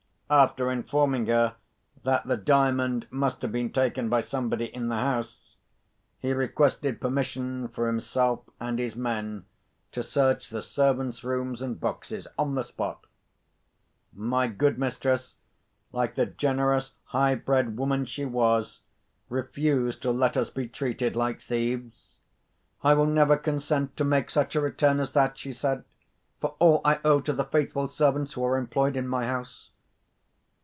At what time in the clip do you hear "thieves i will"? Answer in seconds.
21.41-23.05